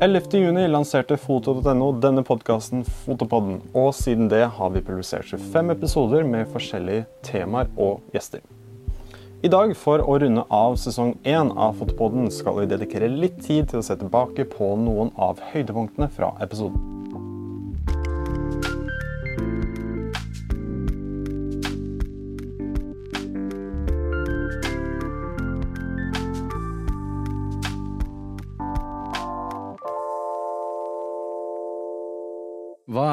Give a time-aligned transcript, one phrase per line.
[0.00, 6.46] 11.6 lanserte foto.no denne podkasten Fotopodden, og siden det har vi publisert 25 episoder med
[6.52, 8.44] forskjellige temaer og gjester.
[9.42, 13.72] I dag, for å runde av sesong 1 av Fotopodden, skal vi dedikere litt tid
[13.72, 17.07] til å se tilbake på noen av høydepunktene fra episoden.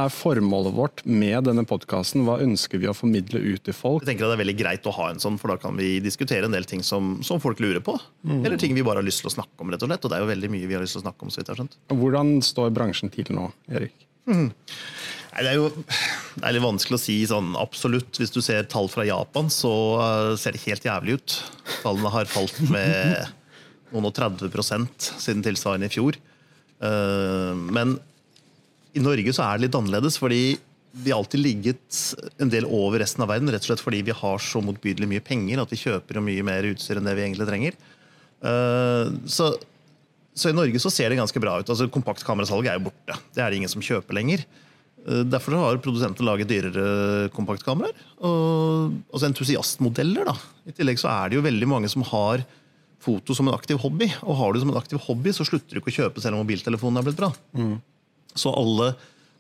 [0.05, 2.23] Er formålet vårt med denne podkasten?
[2.27, 4.03] Hva ønsker vi å formidle ut til folk?
[4.03, 5.97] Jeg tenker at Det er veldig greit å ha en sånn, for da kan vi
[6.03, 7.97] diskutere en del ting som, som folk lurer på.
[8.37, 9.73] Eller ting vi bare har lyst til å snakke om.
[9.73, 11.27] rett Og slett, og det er jo veldig mye vi har lyst til å snakke
[11.27, 11.33] om.
[11.33, 11.77] så vidt jeg har skjønt.
[12.01, 14.07] Hvordan står bransjen til nå, Erik?
[14.25, 18.15] Nei, det er jo det er litt vanskelig å si sånn absolutt.
[18.19, 21.37] Hvis du ser tall fra Japan, så uh, ser det helt jævlig ut.
[21.83, 23.27] Tallene har falt med
[23.91, 26.17] noen og 30% siden tilsvarende i fjor.
[26.83, 27.97] Uh, men
[28.95, 30.55] i Norge så er det litt annerledes, fordi
[30.95, 31.97] vi har alltid ligget
[32.39, 33.51] en del over resten av verden.
[33.51, 36.67] Rett og slett fordi vi har så motbydelig mye penger at vi kjøper mye mer
[36.69, 37.79] utstyr enn det vi egentlig trenger.
[38.39, 39.51] Uh, så,
[40.31, 41.71] så, i Norge så ser det ganske bra ut.
[41.71, 43.17] altså Kompaktkamerasalget er jo borte.
[43.35, 44.45] Det er det ingen som kjøper lenger.
[45.03, 47.97] Uh, derfor har produsenter laget dyrere kompaktkameraer.
[48.23, 50.31] Og, altså entusiastmodeller.
[50.31, 50.37] da.
[50.71, 52.45] I tillegg så er det jo veldig mange som har
[53.03, 54.07] foto som en aktiv hobby.
[54.23, 56.45] Og har du som en aktiv hobby, så slutter du ikke å kjøpe selv om
[56.45, 57.33] mobiltelefonen er blitt bra.
[57.57, 57.75] Mm.
[58.35, 58.93] Så alle,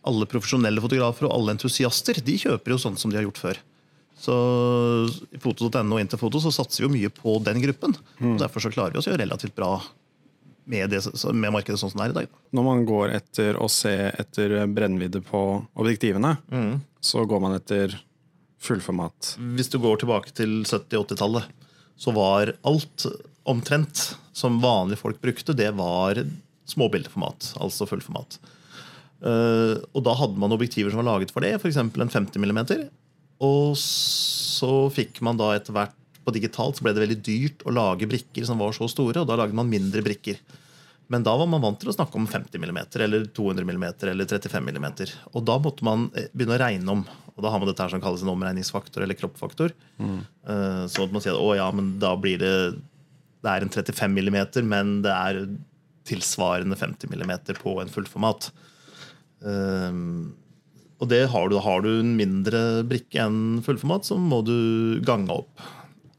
[0.07, 3.61] alle, profesjonelle fotografer og alle entusiaster de kjøper jo sånn som de har gjort før.
[4.15, 4.33] Så
[5.35, 7.95] I foto.no og Interfoto så satser vi jo mye på den gruppen.
[8.21, 8.35] Mm.
[8.35, 9.77] og Derfor så klarer vi oss jo relativt bra
[10.65, 11.01] med, det,
[11.33, 12.39] med, markedet sånn som det er i dag.
[12.55, 15.41] Når man går etter å se etter brennvidde på
[15.77, 16.73] objektivene, mm.
[17.03, 17.93] så går man etter
[18.65, 19.35] fullformat.
[19.57, 21.51] Hvis du går tilbake til 70-80-tallet,
[22.01, 23.05] så var alt
[23.45, 26.19] omtrent som vanlige folk brukte, det var
[26.65, 28.39] småbildeformat, altså fullformat.
[29.25, 31.79] Uh, og da hadde man objektiver som var laget for det, f.eks.
[31.81, 32.59] en 50 mm.
[33.45, 37.73] Og så fikk man da etter hvert på digitalt så ble det veldig dyrt å
[37.73, 40.39] lage brikker som var så store, og da lagde man mindre brikker.
[41.13, 44.25] Men da var man vant til å snakke om 50 mm, eller 200 mm eller
[44.25, 44.87] 35 mm.
[45.37, 47.03] Og da måtte man eh, begynne å regne om.
[47.35, 49.75] Og da har man dette her som kalles en omregningsfaktor eller kroppfaktor.
[50.01, 50.19] Mm.
[50.47, 52.55] Uh, så man sier at å ja, men da blir det
[53.45, 55.43] Det er en 35 mm, men det er
[56.09, 58.49] tilsvarende 50 mm på en fullformat.
[59.45, 60.33] Um,
[61.03, 65.33] og det har du, har du en mindre brikke enn fullformat, så må du gange
[65.33, 65.65] opp.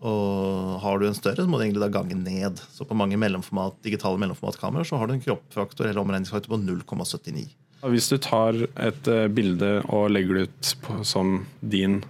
[0.07, 2.61] Og har du en større, så må du egentlig da gange ned.
[2.73, 7.49] Så på mange mellomformat, digitale mellomformatkameraer så har du en kroppfaktor eller omregningsfaktor på 0,79.
[7.87, 12.01] Hvis du tar et uh, bilde og legger det ut på, som din,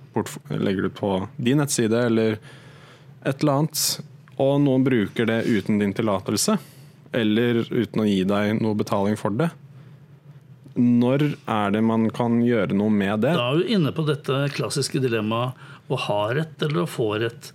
[0.51, 2.39] legger det på din nettside eller
[3.27, 3.85] et eller annet,
[4.43, 6.59] og noen bruker det uten din tillatelse,
[7.17, 9.51] eller uten å gi deg noe betaling for det,
[10.77, 13.35] når er det man kan gjøre noe med det?
[13.39, 15.57] Da er du inne på dette klassiske dilemmaet
[15.93, 17.53] å ha rett eller å få rett.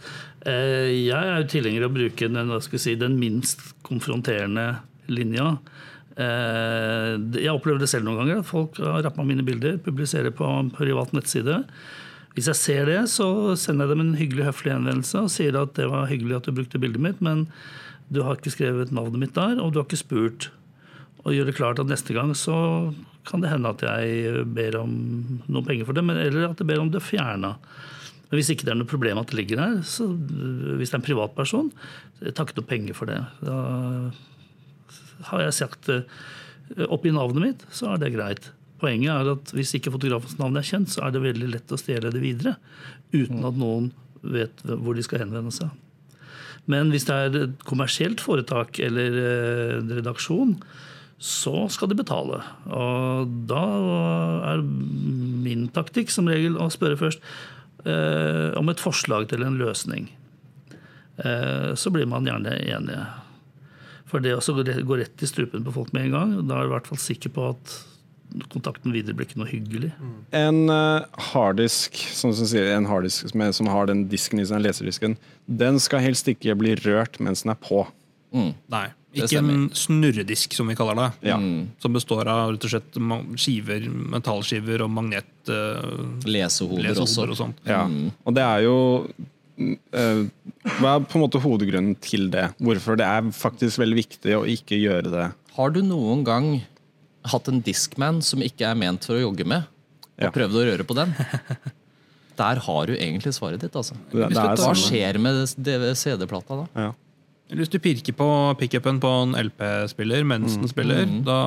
[0.47, 4.67] Eh, jeg er jo tilhenger av å bruke den, si, den, minst konfronterende
[5.11, 5.53] linja.
[6.15, 8.45] Eh, jeg opplever det selv noen ganger.
[8.47, 11.61] Folk har rappa mine bilder, publiserer på privat nettside.
[12.35, 15.75] Hvis jeg ser det, så sender jeg dem en hyggelig, høflig henvendelse og sier at
[15.75, 17.49] det var hyggelig at du brukte bildet mitt, men
[18.11, 20.47] du har ikke skrevet navnet mitt der, og du har ikke spurt.
[21.21, 22.55] Og gjør det klart at neste gang så
[23.27, 24.93] kan det hende at jeg ber om
[25.45, 27.55] noen penger for det, eller at jeg ber om det fjerna.
[28.31, 31.01] Men hvis ikke det er noe problem at det ligger der, så hvis det er
[31.01, 31.69] en privatperson,
[32.23, 33.19] jeg tar ikke noe penger for det.
[33.43, 33.57] Da
[35.29, 36.07] har jeg sagt eh,
[36.87, 38.49] oppi navnet mitt, så er det greit.
[38.81, 41.77] Poenget er at hvis ikke fotografens navn er kjent, så er det veldig lett å
[41.77, 42.55] stjele det videre.
[43.13, 45.69] Uten at noen vet hvor de skal henvende seg.
[46.71, 50.55] Men hvis det er et kommersielt foretak eller eh, en redaksjon,
[51.21, 52.39] så skal de betale.
[52.73, 53.65] Og da
[54.51, 57.21] er min taktikk som regel å spørre først
[57.85, 60.09] eh, om et forslag til en løsning.
[61.21, 63.05] Eh, så blir man gjerne enige.
[64.09, 66.71] For det å gå rett i strupen på folk med en gang, da er du
[66.71, 67.75] i hvert fall sikker på at
[68.51, 69.91] kontakten videre blir ikke noe hyggelig.
[70.35, 75.17] En uh, harddisk som, sier, en harddisk som, som, har den disken i seg, leserdisken,
[75.45, 77.83] den skal helst ikke bli rørt mens den er på.
[78.35, 78.53] Mm.
[78.71, 78.87] Nei.
[79.11, 81.09] Ikke en snurredisk, som vi kaller det.
[81.31, 81.35] Ja.
[81.41, 81.71] Mm.
[81.83, 82.99] Som består av rett og slett
[83.41, 85.27] skiver, metallskiver og magnet...
[85.49, 87.59] Uh, lesehoder, lesehoder og sånt.
[87.67, 87.83] Ja.
[87.89, 88.13] Mm.
[88.23, 88.75] Og det er jo
[89.11, 90.21] uh,
[90.77, 92.47] Hva er på en måte hovedgrunnen til det?
[92.61, 95.27] Hvorfor det er faktisk veldig viktig å ikke gjøre det?
[95.57, 96.53] Har du noen gang
[97.27, 99.67] hatt en diskman som ikke er ment for å jogge med,
[100.15, 100.31] og ja.
[100.33, 101.11] prøvd å røre på den?
[102.41, 103.75] Der har du egentlig svaret ditt.
[103.75, 103.97] altså.
[104.09, 105.43] Det, det Hva skjer med
[105.99, 106.67] CD-plata da?
[106.87, 106.91] Ja.
[107.51, 108.27] Hvis du pirker på
[108.59, 111.39] pickupen på en LP-spiller mens den spiller, da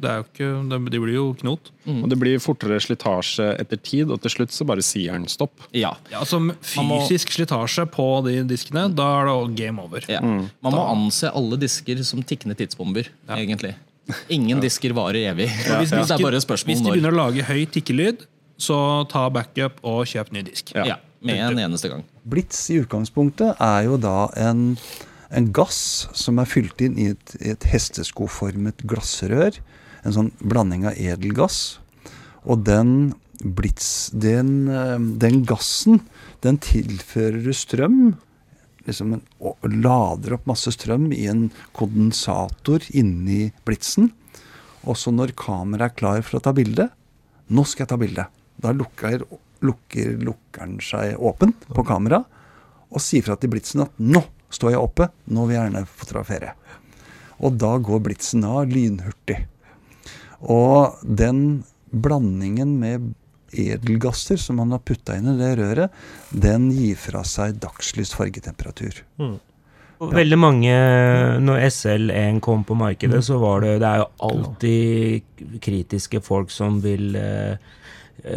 [0.00, 1.70] det er jo ikke, det, blir jo knot.
[1.90, 5.66] Og det blir fortere slitasje etter tid, og til slutt så bare sier den stopp.
[5.76, 5.92] Ja.
[6.12, 10.04] Ja, altså Fysisk slitasje på de diskene, da er det game over.
[10.08, 10.22] ja.
[10.24, 13.74] Man må anse alle disker som tikkende tidsbomber, egentlig.
[14.36, 15.50] Ingen disker varer evig.
[15.52, 18.24] Hvis, Det hvis, er de, begynner å lage høy tikkelyd,
[18.60, 20.72] så ta backup og kjøp ny disk.
[20.76, 22.04] Ja, med en eneste gang.
[22.28, 24.74] Blitz i utgangspunktet er jo da en,
[25.30, 29.60] en gass som er fylt inn i et, et hesteskoformet glassrør.
[30.04, 31.78] En sånn blanding av edelgass.
[32.48, 36.02] Og den blitz Den, eh, den gassen,
[36.44, 38.16] den tilfører du strøm.
[38.84, 39.22] Liksom en,
[39.64, 44.10] lader opp masse strøm i en kondensator inni blitsen.
[44.84, 46.88] Og så når kameraet er klar for å ta bilde
[47.50, 48.24] Nå skal jeg ta bilde.
[48.62, 49.24] Da lukker,
[49.64, 52.22] lukker lukkeren seg åpen på kamera
[52.90, 56.54] og sier fra til blitsen at 'nå står jeg oppe, nå vil jeg gjerne fotografere'.
[57.40, 59.38] Og da går blitsen av lynhurtig.
[60.42, 63.14] Og den blandingen med
[63.52, 65.94] edelgasser som man har putta inn i det røret,
[66.30, 69.02] den gir fra seg dagslys fargetemperatur.
[70.00, 70.76] Og Veldig mange,
[71.44, 76.78] når SL1 kom på markedet, så var det Det er jo alltid kritiske folk som
[76.80, 77.58] vil eh,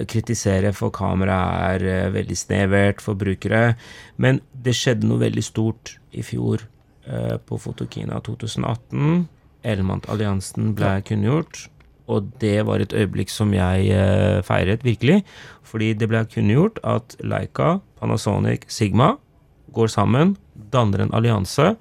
[0.09, 3.73] kritisere for kameraet er eh, veldig snevert for brukere.
[4.17, 6.65] Men det skjedde noe veldig stort i fjor
[7.07, 9.27] eh, på Fotokina 2018.
[9.63, 11.67] Elmant-alliansen ble kunngjort.
[12.11, 15.21] Og det var et øyeblikk som jeg eh, feiret virkelig.
[15.63, 19.15] Fordi det ble kunngjort at Leica, Panasonic, Sigma
[19.73, 20.35] går sammen,
[20.73, 21.71] danner en allianse,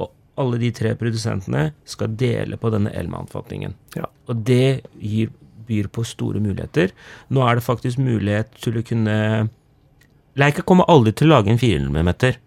[0.00, 3.74] og alle de tre produsentene skal dele på denne elmannfatningen.
[3.98, 4.08] Ja.
[4.30, 5.32] Og det gir,
[5.68, 6.94] byr på store muligheter.
[7.30, 9.18] Nå er det faktisk mulighet til å kunne
[10.34, 12.40] Leica kommer aldri til å lage en 400 mm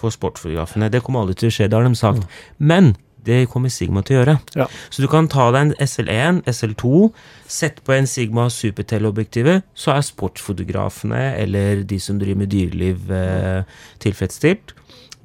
[0.00, 0.88] for sportsfotografene.
[0.92, 2.24] Det kommer aldri til å skje, det har de sagt.
[2.56, 2.94] Men
[3.26, 4.36] det kommer Sigma til å gjøre.
[4.56, 4.66] Ja.
[4.92, 7.10] Så du kan ta deg en SL1, SL2,
[7.50, 13.62] sette på en Sigma superteleobjektivet, så er sportsfotografene eller de som driver med dyreliv, eh,
[14.04, 14.76] tilfredsstilt.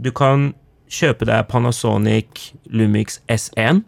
[0.02, 0.54] Du kan
[0.92, 3.84] kjøpe deg Panasonic Lumix S1,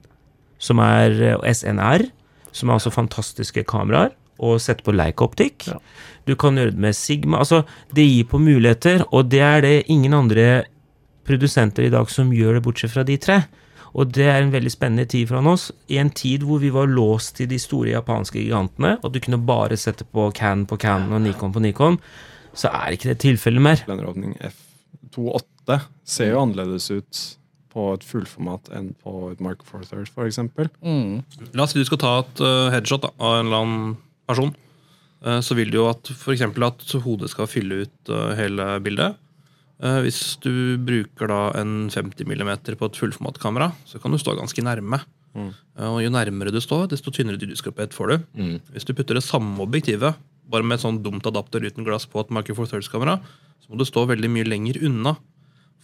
[0.61, 2.07] som er eh, SNR,
[2.53, 4.13] som er altså fantastiske kameraer,
[4.43, 5.67] og sette på Leica-optikk.
[5.69, 5.79] Ja.
[6.27, 7.41] Du kan gjøre det med Sigma.
[7.43, 7.63] Altså,
[7.95, 10.63] det gir på muligheter, og det er det ingen andre
[11.27, 13.43] produsenter i dag som gjør det, bortsett fra de tre.
[13.93, 15.67] Og det er en veldig spennende tid foran oss.
[15.93, 19.41] I en tid hvor vi var låst til de store japanske gigantene, og du kunne
[19.45, 21.99] bare sette på Canon på Canon og Nikon på Nikon,
[22.57, 23.85] så er ikke det tilfellet mer.
[23.85, 25.79] Blenderåpning F28
[26.09, 27.23] ser jo annerledes ut
[27.73, 30.39] på et fullformat enn på et Mark Four Third, f.eks.
[31.53, 33.95] La oss si du skal ta et eh, headshot da, av en eller annen
[34.29, 34.53] person.
[35.23, 38.67] Eh, så vil du jo at for eksempel at hodet skal fylle ut eh, hele
[38.83, 39.19] bildet.
[39.83, 44.37] Eh, hvis du bruker da en 50 mm på et fullformatkamera, så kan du stå
[44.39, 45.01] ganske nærme.
[45.33, 45.49] Mm.
[45.81, 48.17] og Jo nærmere du står, desto tynnere dydiskopet får du.
[48.69, 50.13] Hvis du putter det samme objektivet,
[50.45, 53.15] bare med et sånn dumt adapter uten glass på et Marker for Thirds-kamera,
[53.63, 55.15] så må du stå veldig mye lenger unna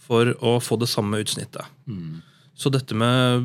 [0.00, 1.66] for å få det samme utsnittet.
[2.58, 3.44] Så dette med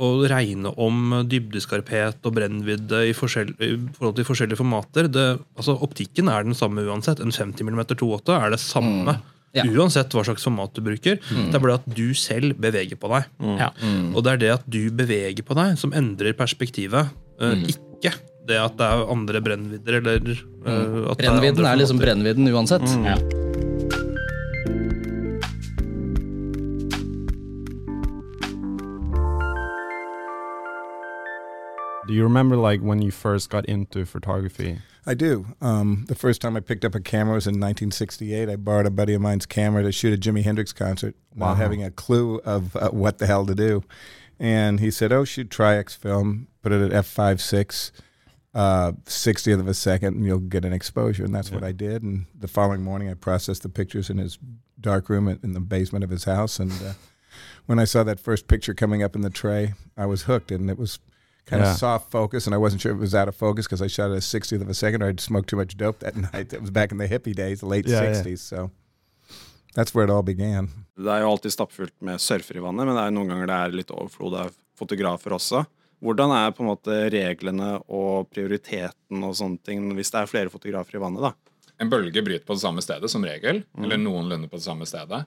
[0.00, 5.26] å regne om dybdeskarphet og brennvidde i, i forhold til forskjellige formater det,
[5.60, 7.20] altså Optikken er den samme uansett.
[7.20, 9.18] En 50 mm 2.8 er det samme.
[9.52, 9.64] Ja.
[9.66, 11.18] Uansett hva slags format du bruker.
[11.20, 13.28] Det er bare at du selv beveger på deg.
[13.60, 13.68] Ja.
[14.14, 17.10] Og det er det at du beveger på deg, som endrer perspektivet.
[17.42, 18.14] Eh, Ikke
[18.48, 22.88] det at det er andre brennvidder eller er Brennvidden er liksom brennvidden uansett.
[23.04, 23.18] Ja.
[32.10, 34.80] Do you remember like when you first got into photography?
[35.06, 35.46] I do.
[35.60, 38.48] Um, the first time I picked up a camera was in 1968.
[38.48, 41.84] I borrowed a buddy of mine's camera to shoot a Jimi Hendrix concert, not having
[41.84, 43.84] a clue of uh, what the hell to do.
[44.40, 46.48] And he said, "Oh, shoot Tri-X film.
[46.62, 47.92] Put it at f5.6,
[48.54, 52.02] uh, 60th of a second, and you'll get an exposure." And that's what I did.
[52.02, 54.36] And the following morning, I processed the pictures in his
[54.80, 56.58] dark room in the basement of his house.
[56.58, 56.94] And uh,
[57.66, 60.68] when I saw that first picture coming up in the tray, I was hooked, and
[60.68, 60.98] it was
[61.46, 61.72] kind Yeah.
[61.72, 63.88] of soft focus, and I wasn't sure if it was out of focus because I
[63.88, 66.52] shot at a 60th of a second, or I'd smoked too much dope that night.
[66.52, 68.36] It was back in the hippie days, the late Yeah, yeah.
[68.36, 68.70] So
[69.74, 70.68] that's where it all began.
[71.00, 73.58] Det er jo alltid stappfullt med surfere i vannet, men det er noen ganger det
[73.64, 75.64] er litt overflod av fotografer også.
[76.00, 80.52] Hvordan er på en måte reglene og prioriteten og sånne ting hvis det er flere
[80.52, 81.22] fotografer i vannet?
[81.22, 81.32] da?
[81.80, 85.22] En bølge bryter på det samme stedet som regel, eller noenlunde på det samme stedet.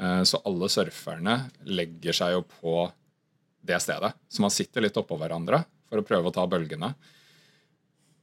[0.00, 2.74] Eh, Så alle surferne legger seg jo på
[3.66, 4.14] det stedet.
[4.28, 6.94] Så man sitter litt oppå hverandre for å prøve å ta bølgene.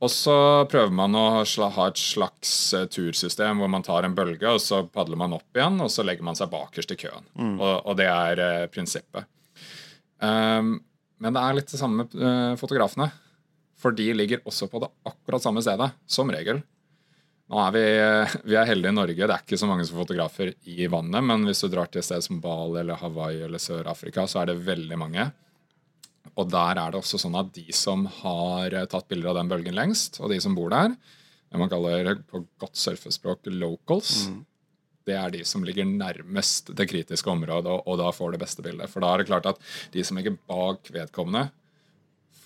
[0.04, 0.36] Og så
[0.68, 4.82] prøver man å ha et slags eh, tursystem hvor man tar en bølge, og så
[4.92, 7.30] padler man opp igjen, og så legger man seg bakerst i køen.
[7.56, 9.30] Og, og det er eh, prinsippet.
[10.24, 10.76] Um,
[11.24, 13.08] men det er litt det samme med eh, fotografene.
[13.80, 16.62] For de ligger også på det akkurat samme stedet, som regel.
[17.52, 17.86] Nå er vi,
[18.50, 19.20] vi er heldige i Norge.
[19.20, 22.08] Det er ikke så mange som fotografer i vannet, men hvis du drar til et
[22.08, 25.28] sted som Bali eller Hawaii eller Sør-Afrika, så er det veldig mange.
[26.40, 29.76] Og der er det også sånn at de som har tatt bilder av den bølgen
[29.78, 30.96] lengst, og de som bor der,
[31.54, 34.32] det man kaller på godt surfespråk locals,
[35.06, 38.64] det er de som ligger nærmest det kritiske området, og, og da får det beste
[38.66, 38.90] bildet.
[38.90, 39.60] For da er det klart at
[39.94, 41.50] de som ligger bak vedkommende,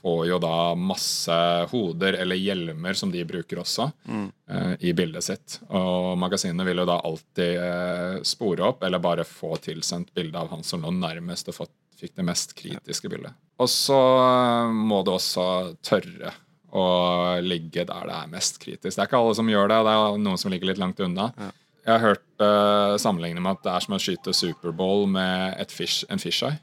[0.02, 1.38] får jo da masse
[1.72, 5.58] hoder eller hjelmer som de bruker også eh, i bildet sitt.
[5.68, 10.52] Og magasinet vil jo da alltid uh, spore opp eller bare få tilsendt bilde av
[10.54, 13.34] han som lå nærmest og fått, fikk det mest kritiske bildet.
[13.58, 15.48] Og så eh, må du også
[15.82, 16.36] tørre
[16.78, 16.88] å
[17.42, 18.92] ligge der det er mest kritisk.
[18.92, 21.32] Det er ikke alle som gjør det, det er noen som ligger litt langt unna.
[21.88, 25.72] Jeg har hørt uh, sammenlignet med at det er som å skyte Superbowl med et
[25.72, 26.58] fish, en fisheye.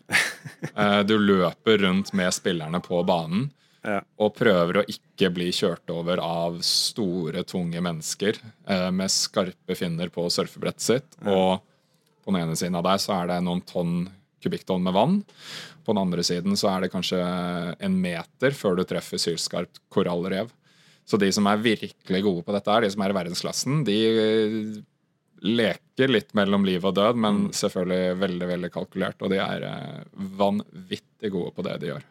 [0.76, 3.50] uh, du løper rundt med spillerne på banen
[3.85, 3.99] Ja.
[4.16, 8.38] og prøver å ikke bli kjørt over av store, tunge mennesker
[8.69, 11.16] uh, med skarpe finner på surfebrettet sitt.
[11.25, 11.61] Og
[12.25, 14.07] på den ene siden av deg så er det noen tonn
[14.45, 15.19] kubikktonn med vann.
[15.85, 17.21] På den andre siden så er det kanskje
[17.81, 20.52] en meter før du treffer sylskarpt korallrev.
[21.04, 23.97] Så de som er virkelig gode på dette, her, de som er i verdensklassen, de
[24.09, 24.75] eh,
[25.44, 29.20] leker litt mellom liv og død, men selvfølgelig veldig veldig kalkulert.
[29.22, 30.04] Og de er eh,
[30.40, 32.06] vanvittig gode på det de gjør.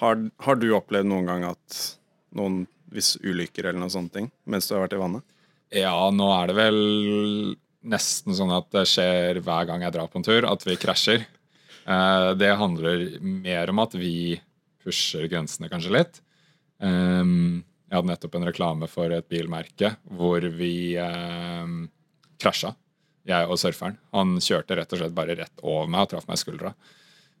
[0.00, 1.80] Har, har du opplevd noen gang at
[2.38, 5.26] noen hvis ulykker eller noen sånne ting mens du har vært i vannet?
[5.76, 6.78] Ja, nå er det vel
[7.86, 11.26] nesten sånn at det skjer hver gang jeg drar på en tur, at vi krasjer.
[11.86, 14.40] Eh, Det handler mer om at vi
[14.82, 16.20] pusher grensene kanskje litt.
[16.80, 21.88] Um, Jeg hadde nettopp en reklame for et bilmerke hvor vi um,
[22.40, 22.74] krasja,
[23.28, 23.98] jeg og surferen.
[24.16, 26.74] Han kjørte rett og slett bare rett over meg og traff meg i skuldra.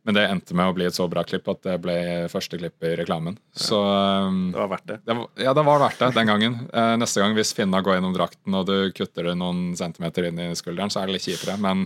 [0.02, 1.94] Men det endte med å bli et så bra klipp at det ble
[2.32, 3.34] første klipp i reklamen.
[3.52, 4.96] Så um, Det var verdt det.
[5.04, 6.56] det var, ja, det var verdt det den gangen.
[6.80, 10.40] Eh, neste gang hvis finna går gjennom drakten og du kutter det noen centimeter inn
[10.40, 11.58] i skulderen, så er det litt kjipere.
[11.60, 11.84] Men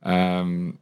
[0.00, 0.72] um,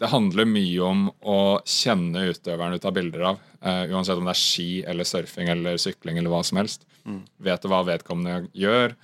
[0.00, 3.42] det handler mye om å kjenne utøveren du tar bilder av.
[3.60, 6.88] Uh, uansett om det er ski eller surfing eller sykling eller hva som helst.
[7.44, 8.96] Vet du hva vedkommende gjør?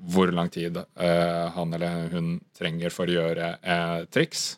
[0.00, 4.54] Hvor lang tid eh, han eller hun trenger for å gjøre eh, triks?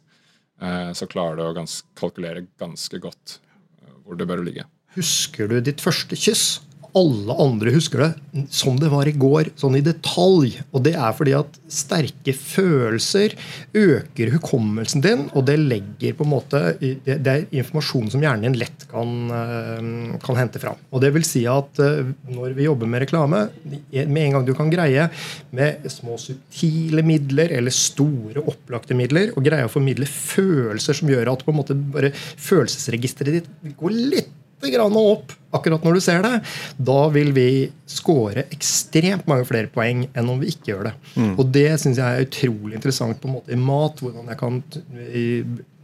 [0.63, 3.39] Eh, så klarer du å gans kalkulere ganske godt
[3.83, 4.69] eh, hvor det bør ligge.
[4.95, 6.61] Husker du ditt første kyss?
[6.99, 8.11] Alle andre husker det
[8.53, 10.59] som det var i går, sånn i detalj.
[10.73, 13.33] Og det er fordi at sterke følelser
[13.77, 18.59] øker hukommelsen din, og det legger på en måte Det er informasjon som hjernen din
[18.61, 20.77] lett kan, eh, kan hente fram.
[20.93, 23.49] Og det vil si at eh, når vi jobber med reklame,
[23.93, 25.09] med en gang du kan greie
[25.51, 31.33] med små subtile midler eller store opplagte midler, og greie å formidle følelser som gjør
[31.33, 34.39] at på en måte bare følelsesregisteret ditt går litt
[34.71, 36.39] grann opp akkurat når du ser det,
[36.81, 37.49] da vil vi
[37.91, 40.95] score ekstremt mange flere poeng enn om vi ikke gjør det.
[41.37, 44.01] Og det syns jeg er utrolig interessant på en måte i mat.
[44.01, 44.63] Hvordan jeg kan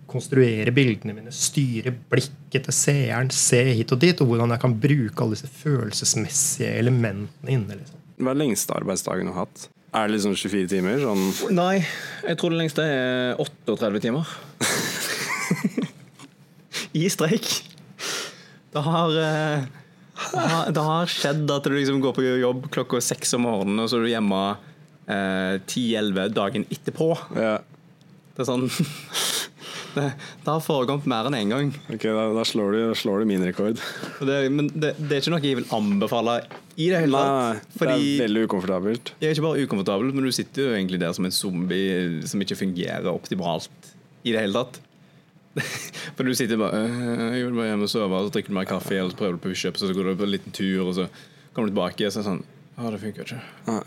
[0.08, 4.76] konstruere bildene mine, styre blikket til seeren, se hit og dit, og hvordan jeg kan
[4.80, 7.76] bruke alle disse følelsesmessige elementene inne.
[7.82, 8.00] liksom.
[8.18, 9.68] Hva er lengste arbeidsdagen du har hatt?
[9.92, 10.98] Er det liksom 24 timer?
[11.00, 11.84] Sånn Nei,
[12.24, 14.32] jeg tror det lengste er 38 timer.
[16.98, 17.67] I streik.
[18.72, 19.66] Det har, eh,
[20.32, 23.80] det har, det har skjedd at du liksom går på jobb klokka seks om morgenen,
[23.82, 24.42] og så er du hjemme
[25.68, 27.12] ti-elleve eh, dagen etterpå.
[27.38, 27.58] ja.
[28.38, 28.68] Det er sånn
[29.88, 30.02] Det,
[30.44, 31.70] det har foregått mer enn én en gang.
[31.90, 33.80] Ok, da, da, slår du, slår du min rekord.
[34.20, 36.34] Det, men det, det er ikke noe jeg vil anbefale
[36.78, 39.12] i det hele Nei, Fordi, det er veldig ukomfortabelt.
[39.18, 42.44] Jeg er ikke bare ukomfortabel, men du sitter jo egentlig der som en zombie som
[42.44, 43.90] ikke fungerer optimalt
[44.22, 44.78] i det hele tatt.
[46.16, 48.58] For du sitter bare øh, Jeg vil bare hjem og sove, og så drikker du
[48.58, 50.54] mer kaffe, eller så prøver du på pushups, og så går du på en liten
[50.54, 51.08] tur, og så
[51.54, 52.44] kommer du tilbake, og så er det sånn
[52.78, 53.80] Å, det funker ikke.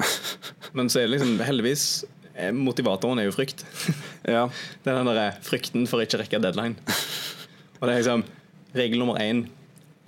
[0.78, 1.86] Men så er det liksom heldigvis
[2.34, 3.64] eh, Motivatoren er jo frykt.
[4.28, 4.48] Ja.
[4.84, 6.76] Det er den der frykten for å ikke rekke deadline.
[7.80, 8.26] Og det er liksom
[8.76, 9.46] regel nummer én.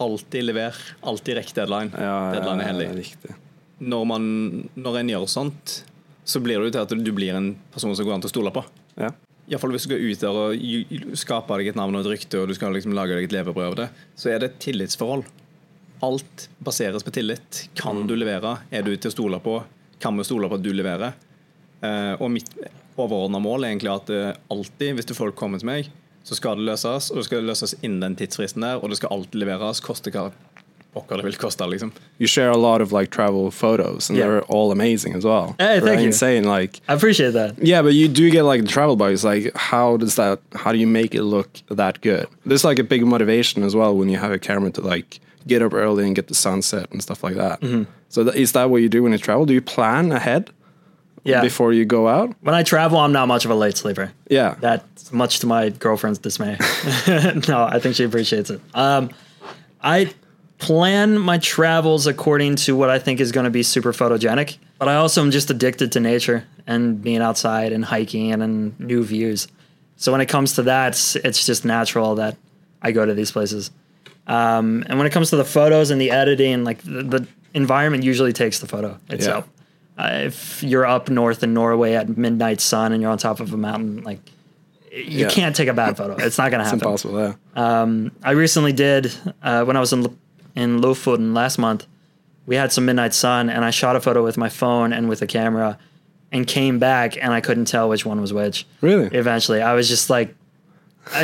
[0.03, 0.83] Alltid lever.
[1.05, 1.95] Alltid rekk deadline.
[1.95, 3.39] Ja, ja, deadline er hellig
[3.83, 4.25] når, man,
[4.75, 5.75] når en gjør sånt,
[6.23, 8.33] så blir det jo til at du blir en person som går an til å
[8.33, 8.63] stole på.
[8.99, 9.11] Ja.
[9.51, 12.47] Iallfall hvis du skal ut der og skape deg et navn og et rykte, og
[12.47, 15.25] du skal liksom lage deg et levebrød av det, så er det et tillitsforhold.
[16.03, 17.65] Alt baseres på tillit.
[17.79, 18.57] Kan du levere?
[18.71, 19.57] Er du til å stole på?
[20.03, 21.15] Kan vi stole på at du leverer?
[21.83, 22.49] Eh, og mitt
[22.95, 25.91] overordna mål er egentlig at eh, alltid, hvis det folk kommer til meg,
[26.23, 29.11] så skal det løses, og det skal løses innen den tidsfristen der, og det skal
[29.15, 30.29] alltid leveres, koste hva
[30.93, 31.91] pokker det vil koste, liksom.
[32.19, 34.27] You share a lot of like travel photos, and Yeah.
[34.27, 35.55] they're all amazing as well.
[35.59, 36.07] Hey, thank you.
[36.07, 36.43] insane.
[36.43, 37.55] Like I appreciate that.
[37.61, 39.23] Yeah, but you do get like the travel bugs.
[39.23, 40.39] Like, how does that?
[40.55, 42.27] How do you make it look that good?
[42.45, 45.61] There's like a big motivation as well when you have a camera to like get
[45.61, 47.59] up early and get the sunset and stuff like that.
[47.61, 47.85] Mhm.
[48.09, 49.45] So th- is that what you do when you travel?
[49.45, 50.49] Do you plan ahead?
[51.25, 51.41] Yeah.
[51.41, 52.35] Before you go out?
[52.41, 54.11] When I travel, I'm not much of a late sleeper.
[54.29, 54.55] Yeah.
[54.59, 56.57] That's much to my girlfriend's dismay.
[57.47, 58.59] no, I think she appreciates it.
[58.73, 59.09] Um,
[59.81, 60.09] I
[60.63, 64.87] plan my travels according to what I think is going to be super photogenic, but
[64.87, 69.03] I also am just addicted to nature and being outside and hiking and, and new
[69.03, 69.47] views.
[69.97, 70.93] So when it comes to that,
[71.23, 72.37] it's, just natural that
[72.81, 73.71] I go to these places.
[74.25, 78.03] Um, and when it comes to the photos and the editing, like the, the environment
[78.03, 79.47] usually takes the photo itself.
[79.97, 83.53] Uh, if you're up north in Norway at midnight sun and you're on top of
[83.53, 84.19] a mountain, like
[84.91, 85.29] you Yeah.
[85.29, 86.15] can't take a bad photo.
[86.15, 86.79] It's not going to happen.
[86.79, 87.19] It's impossible.
[87.55, 87.81] Yeah.
[87.81, 90.01] Um, I recently did uh, when I was in
[90.55, 91.85] in Lofoten last month.
[92.45, 95.21] We had some midnight sun, and I shot a photo with my phone and with
[95.21, 95.77] a camera,
[96.31, 98.65] and came back, and I couldn't tell which one was which.
[98.81, 99.07] Really?
[99.15, 100.35] Eventually, I was just like,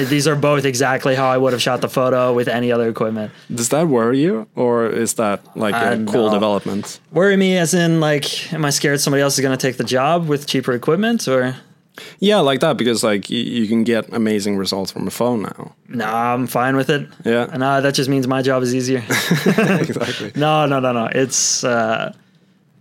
[0.07, 3.31] "These are both exactly how I would have shot the photo with any other equipment."
[3.53, 6.33] Does that worry you, or is that like a Uh, cool no.
[6.33, 6.99] development?
[7.11, 9.83] Worry me, as in like, am I scared somebody else is going to take the
[9.83, 11.55] job with cheaper equipment, or?
[12.19, 15.71] Yeah, like that because like you, you can get amazing results from a phone now.
[15.87, 17.07] No, I'm fine with it.
[17.25, 17.47] Yeah.
[17.51, 18.99] And uh, that just means my job is easier.
[19.47, 20.31] exactly.
[20.35, 21.09] No, no, no, no.
[21.13, 22.13] It's uh,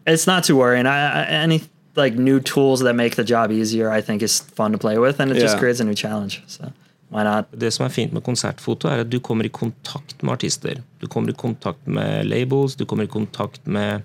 [0.07, 0.87] it's not too worrying.
[0.87, 1.63] I, I, any
[1.97, 5.21] like new tools that make the job easier, I think is fun to play with,
[5.21, 6.43] and it just creates a new challenge.
[6.47, 6.73] So
[7.09, 7.47] why not?
[7.51, 10.83] Det som er fint med konsertfoto, er at du kommer i kontakt med artister.
[11.01, 14.03] Du kommer i kontakt med labels, du kommer i kontakt med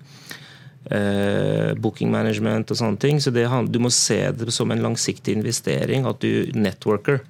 [0.90, 3.20] eh, booking management og sånne ting.
[3.22, 7.22] Så det, du må se det som en langsiktig investering, at du networker.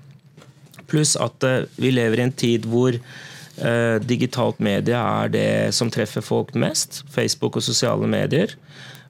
[0.90, 5.92] Pluss at eh, vi lever i en tid hvor eh, digitalt medie er det som
[5.92, 7.02] treffer folk mest.
[7.14, 8.56] Facebook og sosiale medier.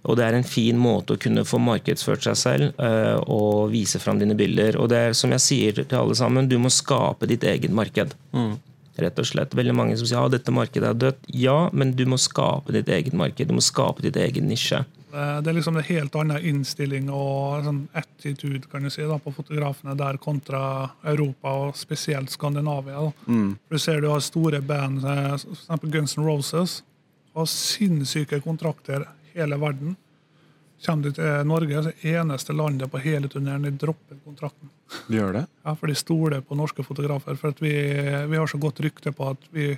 [0.04, 2.80] Og det er en fin måte å kunne få markedsført seg selv
[3.24, 4.76] og vise fram dine bilder.
[4.76, 8.12] Og det er som jeg sier til alle sammen, du må skape ditt eget marked.
[8.96, 9.54] Rett og slett.
[9.58, 11.24] Veldig mange som sier at dette markedet er dødt.
[11.34, 13.48] Ja, men du må skape ditt eget marked.
[13.48, 14.84] Du må skape ditt egen nisje.
[15.14, 19.18] Eh, Det er liksom en helt annen innstilling og sånn attitude kan du si, da,
[19.18, 23.02] på fotografene der kontra Europa, og spesielt Skandinavia.
[23.02, 23.12] Da.
[23.32, 23.58] Mm.
[23.70, 25.44] Du ser du har store band, f.eks.
[25.44, 26.82] for eksempel Guns N' Roses,
[27.34, 29.96] og sinnssyke kontrakter hele verden.
[30.84, 34.68] Kommer du til Norge, så er det eneste landet på hele turneen de dropper kontrakten.
[35.08, 35.44] De gjør det?
[35.64, 37.38] Ja, For de stoler på norske fotografer.
[37.40, 37.72] For vi,
[38.28, 39.70] vi har så godt rykte på at vi,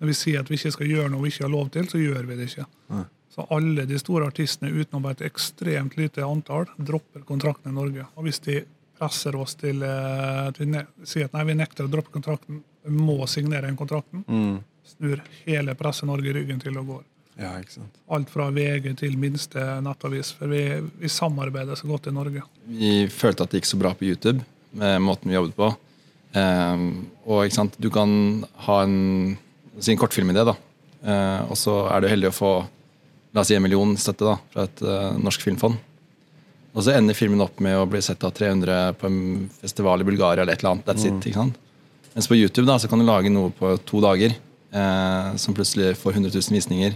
[0.00, 2.00] når vi sier at vi ikke skal gjøre noe vi ikke har lov til, så
[2.02, 2.66] gjør vi det ikke.
[2.92, 3.04] Nei.
[3.30, 8.04] Så alle de store artistene utenom et ekstremt lite antall dropper kontrakten i Norge.
[8.18, 8.58] Og hvis de
[8.98, 10.66] presser oss til eh, at vi
[11.08, 14.58] sier at nei, vi nekter å droppe kontrakten, vi må signere den kontrakten, Mm.
[14.90, 17.02] snur hele Presse-Norge ryggen til og går.
[17.40, 18.00] Ja, ikke sant.
[18.12, 20.34] Alt fra VG til minste nettavis.
[20.36, 20.60] For vi,
[21.00, 22.42] vi samarbeider så godt i Norge.
[22.68, 24.42] Vi følte at det gikk så bra på YouTube
[24.76, 25.70] med måten vi jobbet på.
[26.36, 26.84] Um,
[27.26, 28.10] og ikke sant, du kan
[28.66, 29.38] ha en,
[29.82, 30.54] si en kortfilmidé, da.
[31.00, 32.50] Uh, og så er du heldig å få
[33.34, 35.78] la oss si en million støtte da, fra et uh, norsk filmfond.
[36.70, 40.06] Og så ender filmen opp med å bli sett av 300 på en festival i
[40.06, 40.86] Bulgaria eller et eller annet.
[40.86, 41.16] That's Mm.
[41.18, 41.58] it, ikke sant?
[42.14, 45.96] Mens på YouTube da, så kan du lage noe på to dager eh, som plutselig
[45.98, 46.94] får 100 000 visninger,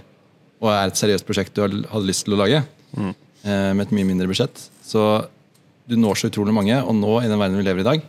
[0.64, 2.64] og er et seriøst prosjekt du hadde lyst til å lage,
[2.96, 3.12] Mm.
[3.44, 4.56] eh, med et mye mindre budsjett.
[4.86, 5.26] Så
[5.88, 8.02] du når så utrolig mange, og nå i den verden vi lever i i dag,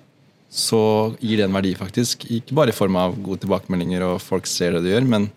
[0.56, 0.80] så
[1.20, 2.24] gir det en verdi, faktisk.
[2.32, 5.30] Ikke bare i form av gode tilbakemeldinger og folk ser det du gjør, men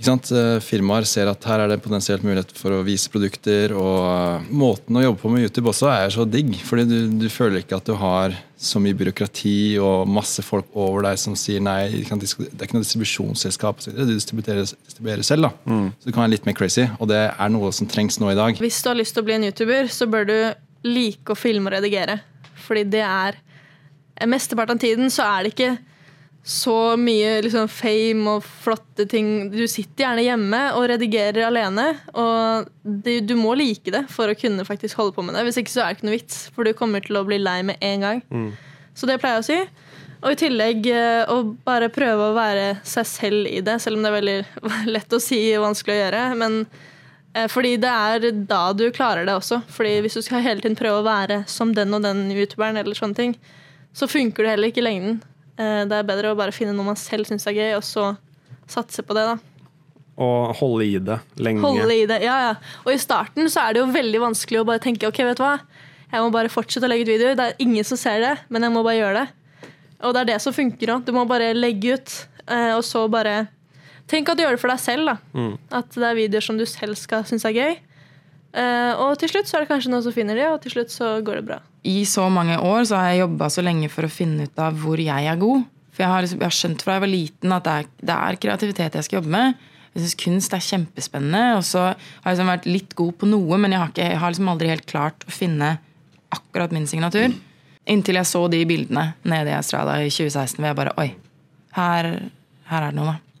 [0.00, 3.74] firmaer ser at her er det potensielt mulighet for å vise produkter.
[3.76, 7.28] Og eh, måten å jobbe på med YouTube også er så digg, fordi du, du
[7.30, 11.60] føler ikke at du har så mye byråkrati og masse folk over deg som sier
[11.62, 13.82] nei, det er ikke noe distribusjonsselskap.
[13.84, 15.78] Du distribuerer, distribuerer selv, da.
[15.98, 18.38] Så du kan være litt mer crazy, og det er noe som trengs nå i
[18.38, 18.58] dag.
[18.62, 20.36] Hvis du har lyst til å bli en YouTuber, så bør du
[20.86, 22.20] like å filme og redigere.
[22.62, 23.40] Fordi det er
[24.28, 25.72] Mesteparten av tiden så er det ikke
[26.42, 29.28] så mye liksom, fame og flotte ting.
[29.52, 31.84] Du sitter gjerne hjemme og redigerer alene,
[32.18, 35.44] og du, du må like det for å kunne faktisk holde på med det.
[35.46, 37.60] Hvis ikke så er det ikke noe vits, for du kommer til å bli lei
[37.68, 38.24] med en gang.
[38.98, 39.60] Så det pleier jeg å si.
[40.22, 44.04] Og i tillegg eh, å bare prøve å være seg selv i det, selv om
[44.04, 44.36] det er veldig
[44.94, 46.26] lett å si og vanskelig å gjøre.
[46.42, 46.60] Men
[47.34, 49.62] eh, fordi det er da du klarer det også.
[49.70, 52.98] Fordi hvis du skal hele tiden prøve å være som den og den youtuberen, eller
[52.98, 53.34] sånne ting,
[53.94, 55.20] så funker det heller ikke i lengden.
[55.62, 58.10] Eh, Det er bedre å bare finne noe man selv syns er gøy, og så
[58.70, 59.38] satse på det, da.
[60.22, 61.62] Og holde i det lenge.
[61.64, 62.54] Holde i det, ja, ja.
[62.84, 65.44] Og i starten så er det jo veldig vanskelig å bare tenke ok, vet du
[65.44, 65.54] hva,
[66.12, 67.36] jeg må bare fortsette å legge ut videoer.
[67.38, 69.68] Det er ingen som ser det, men jeg må bare gjøre det.
[70.04, 71.04] Og det er det som funker òg.
[71.06, 72.16] Du må bare legge ut,
[72.48, 73.46] eh, og så bare
[74.10, 75.06] tenk at du gjør det for deg selv.
[75.08, 75.16] da.
[75.32, 75.54] Mm.
[75.70, 77.78] At det er videoer som du selv skal synes er gøy.
[78.52, 80.92] Eh, og til slutt så er det kanskje noen som finner det, og til slutt
[80.92, 81.60] så går det bra.
[81.88, 84.76] I så mange år så har jeg jobba så lenge for å finne ut av
[84.82, 85.64] hvor jeg er god.
[85.92, 88.16] For jeg har, liksom, jeg har skjønt fra jeg var liten at det er, det
[88.16, 89.64] er kreativitet jeg skal jobbe med.
[89.92, 91.42] Jeg syns kunst er kjempespennende.
[91.58, 91.96] Og så har
[92.28, 94.70] jeg liksom vært litt god på noe, men jeg har, ikke, jeg har liksom aldri
[94.72, 95.74] helt klart å finne
[96.32, 97.34] akkurat min signatur.
[97.92, 101.10] Inntil jeg så de bildene nede i Australia i 2016 hvor jeg bare Oi,
[101.76, 102.08] her,
[102.70, 103.31] her er det noe, da.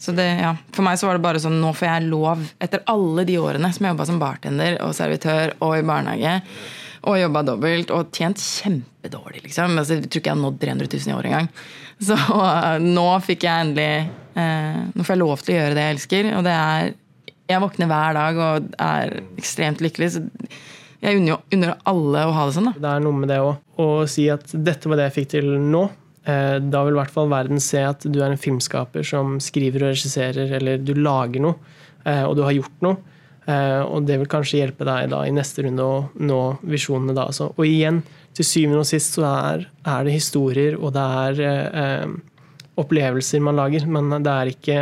[0.00, 2.84] Så det, ja, For meg så var det bare sånn Nå får jeg lov, etter
[2.88, 6.38] alle de årene som jeg jobba som bartender og servitør og i barnehage,
[7.08, 9.76] og jobba dobbelt og tjent kjempedårlig, liksom.
[9.80, 11.52] Altså, tror ikke jeg har nådd 300 000 i år engang.
[12.00, 13.92] Så uh, nå fikk jeg endelig
[14.36, 16.92] uh, Nå får jeg lov til å gjøre det jeg elsker, og det er
[17.50, 20.12] Jeg våkner hver dag og er ekstremt lykkelig.
[20.16, 20.24] så
[21.00, 22.68] jeg unner jo alle å ha det sånn.
[22.68, 22.74] da.
[22.76, 23.56] Det er noe med det òg.
[23.80, 25.86] Å si at dette var det jeg fikk til nå.
[26.28, 29.86] Eh, da vil i hvert fall verden se at du er en filmskaper som skriver
[29.86, 31.56] og regisserer, eller du lager noe,
[32.04, 33.00] eh, og du har gjort noe.
[33.48, 37.28] Eh, og det vil kanskje hjelpe deg da i neste runde å nå visjonene da.
[37.32, 37.50] Altså.
[37.56, 38.02] Og igjen,
[38.36, 41.40] til syvende og sist så er, er det historier, og det er
[41.82, 42.18] eh,
[42.80, 44.80] opplevelser man lager, men det er ikke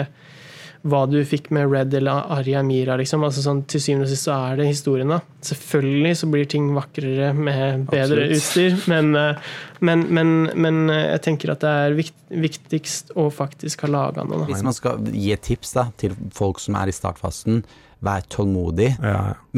[0.88, 2.96] hva du fikk med Red eller Arya Mira.
[2.98, 3.24] Liksom.
[3.26, 5.12] Altså sånn, til syvende og sist så er det historien.
[5.12, 5.20] da.
[5.44, 8.36] Selvfølgelig så blir ting vakrere med bedre Absolutt.
[8.36, 13.28] utstyr, men, eh, men, men, men eh, jeg tenker at det er vikt, viktigst å
[13.32, 14.44] faktisk ha laga noe.
[14.44, 14.52] Da.
[14.52, 17.62] Hvis man skal gi et tips da, til folk som er i startfasen,
[18.04, 18.92] vær tålmodig,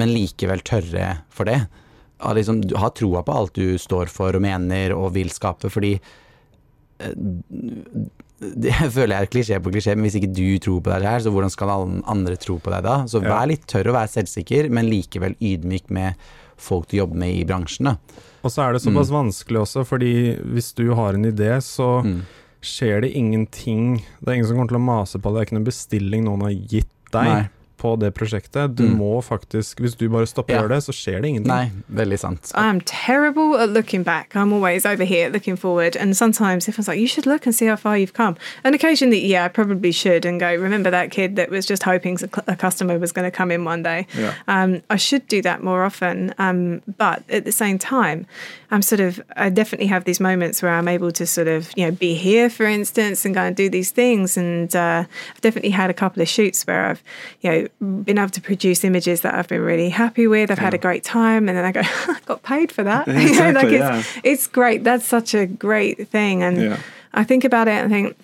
[0.01, 1.59] men likevel tørre for det.
[2.21, 5.95] Liksom, ha troa på alt du står for og mener og vil skape, fordi
[7.01, 7.13] eh,
[8.41, 11.21] det føler jeg er klisjé på klisjé, men hvis ikke du tror på deg her,
[11.25, 12.97] så hvordan skal alle andre tro på deg da?
[13.11, 16.15] Så vær litt tørr og vær selvsikker, men likevel ydmyk med
[16.61, 17.91] folk du jobber med i bransjen.
[17.91, 17.97] da.
[18.45, 20.13] Og så er det såpass vanskelig også, fordi
[20.55, 21.91] hvis du har en idé, så
[22.65, 24.01] skjer det ingenting.
[24.21, 25.37] Det er ingen som kommer til å mase på det.
[25.37, 27.43] Det er ikke noen bestilling noen har gitt deg Nei.
[27.81, 28.75] På det prosjektet.
[28.77, 28.99] Du Mm.
[28.99, 30.61] må faktisk Hvis du bare stopper Ja.
[30.61, 31.47] å gjøre det, så skjer det ingenting.
[31.47, 32.53] Nei, veldig sant.
[32.55, 34.35] I'm terrible at looking back.
[34.35, 35.97] I'm always over here looking forward.
[35.97, 38.37] And sometimes everyone's like, you should look and see how far you've come.
[38.65, 42.19] And occasionally, yeah, I probably should and go, remember that kid that was just hoping
[42.23, 44.07] a a customer was going to come in one day.
[44.19, 44.35] Yeah.
[44.49, 46.35] Um, I should do that more often.
[46.39, 48.27] Um, but at the same time,
[48.71, 51.85] I'm sort of, I definitely have these moments where I'm able to sort of, you
[51.87, 54.37] know, be here, for instance, and go and do these things.
[54.37, 57.03] And uh, I've definitely had a couple of shoots where I've,
[57.41, 60.51] you know, been able to produce images that I've been really happy with.
[60.51, 61.49] I've had a great time.
[61.49, 63.07] And then I go, I got paid for that.
[63.09, 64.85] You know, like Exactly, it's, it's great.
[64.85, 66.43] That's such a great thing.
[66.43, 66.79] And Yeah.
[67.13, 68.17] I think about it and think,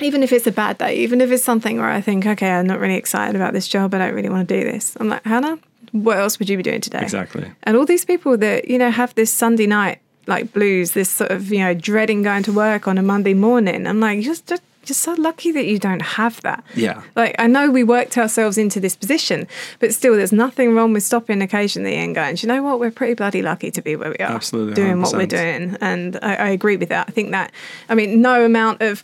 [0.00, 2.66] even if it's a bad day, even if it's something where I think, okay, I'm
[2.66, 4.96] not really excited about this job, I don't really want to do this.
[5.00, 5.58] I'm like, Hannah,
[5.92, 7.00] what else would you be doing today?
[7.02, 7.50] Exactly.
[7.64, 11.30] And all these people that, you know, have this Sunday night like blues, this sort
[11.30, 13.86] of, you know, dreading going to work on a Monday morning.
[13.86, 14.52] I'm like, you're just,
[14.88, 16.64] you're so lucky that you don't have that.
[16.74, 17.02] Yeah.
[17.16, 19.46] Like, I know we worked ourselves into this position,
[19.78, 22.80] but still, there's nothing wrong with stopping occasionally and going, "Do you know what?
[22.80, 24.32] We're pretty bloody lucky to be where we are.
[24.32, 25.76] Absolutely, Doing what we're doing.
[25.80, 27.08] And I, I agree with that.
[27.08, 27.52] I think that,
[27.88, 29.02] I mean, no amount of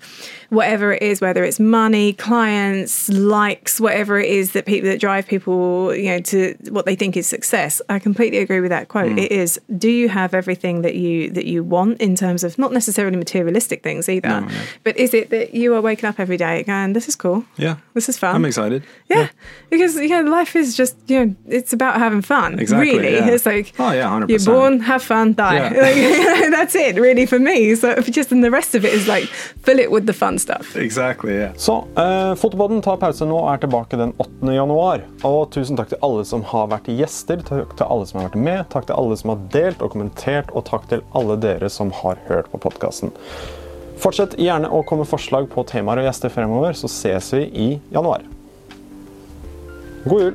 [0.55, 5.27] whatever it is, whether it's money, clients, likes, whatever it is that people that drive
[5.27, 7.83] people, you know, to what they think is success.
[7.89, 9.13] I completely agree with that quote.
[9.13, 9.19] Mm.
[9.25, 12.73] It is, do you have everything that you that you want in terms of not
[12.73, 14.63] necessarily materialistic things either, No, no.
[14.83, 17.45] but is it that you are waking up every day going, this is cool.
[17.57, 17.77] Yeah.
[17.95, 18.35] This is fun.
[18.35, 18.85] I'm excited.
[19.09, 19.29] Yeah,
[19.71, 22.59] because you know, life is just you know, it's about having fun.
[22.59, 23.29] Exactly, really, yeah.
[23.29, 24.29] it's like Oh, yeah, 100%.
[24.31, 25.55] you're born, have fun, die.
[25.57, 25.71] Yeah.
[25.85, 27.75] Like, that's it, really, for me.
[27.75, 30.77] So just and the rest of it is like fill it with the fun stuff.
[30.77, 31.57] Exactly, yeah.
[31.57, 34.53] Så uh, Fotopodden tar pause nå og er tilbake den 8.
[34.55, 35.05] januar.
[35.27, 38.47] Og tusen takk til alle som har vært gjester, takk til alle som har vært
[38.47, 41.93] med, takk til alle som har delt og kommentert, og takk til alle dere som
[42.03, 43.15] har hørt på podkasten.
[44.01, 48.27] Fortsett gjerne å komme forslag på temaer og gjester fremover, så ses vi i januar.
[50.05, 50.35] God jul!